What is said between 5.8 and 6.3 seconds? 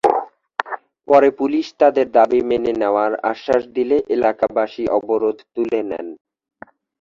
নেন।